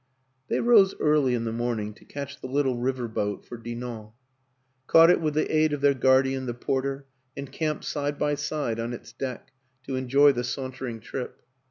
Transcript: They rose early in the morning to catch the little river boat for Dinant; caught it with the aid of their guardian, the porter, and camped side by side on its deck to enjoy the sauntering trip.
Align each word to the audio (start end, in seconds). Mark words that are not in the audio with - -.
They 0.47 0.59
rose 0.59 0.95
early 0.99 1.35
in 1.35 1.43
the 1.43 1.51
morning 1.51 1.93
to 1.93 2.05
catch 2.05 2.41
the 2.41 2.47
little 2.47 2.75
river 2.75 3.07
boat 3.07 3.45
for 3.45 3.55
Dinant; 3.55 4.13
caught 4.87 5.11
it 5.11 5.21
with 5.21 5.35
the 5.35 5.55
aid 5.55 5.73
of 5.73 5.81
their 5.81 5.93
guardian, 5.93 6.47
the 6.47 6.55
porter, 6.55 7.05
and 7.37 7.51
camped 7.51 7.85
side 7.85 8.17
by 8.17 8.33
side 8.33 8.79
on 8.79 8.93
its 8.93 9.13
deck 9.13 9.51
to 9.85 9.95
enjoy 9.95 10.31
the 10.31 10.43
sauntering 10.43 11.01
trip. 11.01 11.43